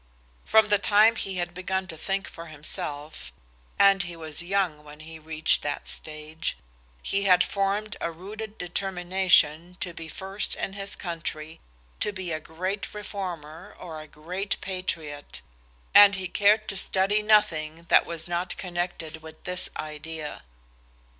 From 0.45 0.69
the 0.69 0.79
time 0.79 1.15
he 1.15 1.35
had 1.37 1.53
begun 1.53 1.85
to 1.89 1.95
think 1.95 2.27
for 2.27 2.47
himself 2.47 3.31
and 3.77 4.01
he 4.01 4.15
was 4.15 4.41
young 4.41 4.83
when 4.83 5.01
he 5.01 5.19
reached 5.19 5.61
that 5.61 5.87
stage 5.87 6.57
he 7.03 7.25
had 7.25 7.43
formed 7.43 7.97
a 8.01 8.11
rooted 8.11 8.57
determination 8.57 9.77
to 9.79 9.93
be 9.93 10.07
first 10.07 10.55
in 10.55 10.73
his 10.73 10.95
country, 10.95 11.59
to 11.99 12.11
be 12.11 12.31
a 12.31 12.39
great 12.39 12.95
reformer 12.95 13.75
or 13.79 14.01
a 14.01 14.07
great 14.07 14.59
patriot, 14.59 15.41
and 15.93 16.15
he 16.15 16.27
cared 16.27 16.67
to 16.69 16.75
study 16.77 17.21
nothing 17.21 17.85
that 17.89 18.03
was 18.07 18.27
not 18.27 18.57
connected 18.57 19.21
with 19.21 19.43
this 19.43 19.69
idea. 19.77 20.41